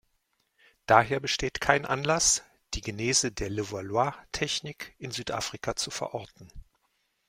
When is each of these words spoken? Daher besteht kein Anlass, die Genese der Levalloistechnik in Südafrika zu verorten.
Daher 0.87 1.19
besteht 1.19 1.61
kein 1.61 1.85
Anlass, 1.85 2.41
die 2.73 2.81
Genese 2.81 3.31
der 3.31 3.51
Levalloistechnik 3.51 4.95
in 4.97 5.11
Südafrika 5.11 5.75
zu 5.75 5.91
verorten. 5.91 6.51